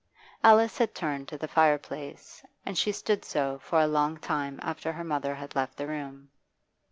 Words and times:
Alice 0.43 0.79
had 0.79 0.95
turned 0.95 1.27
to 1.27 1.37
the 1.37 1.47
fireplace, 1.47 2.41
and 2.65 2.75
she 2.75 2.91
stood 2.91 3.23
so 3.23 3.59
for 3.59 3.79
a 3.79 3.85
long 3.85 4.17
time 4.17 4.57
after 4.63 4.91
her 4.91 5.03
mother 5.03 5.35
had 5.35 5.55
left 5.55 5.77
the 5.77 5.85
room. 5.85 6.31